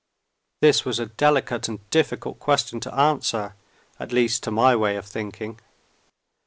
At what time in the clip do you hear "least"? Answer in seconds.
4.11-4.41